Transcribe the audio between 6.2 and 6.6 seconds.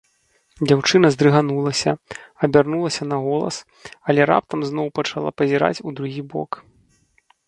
бок.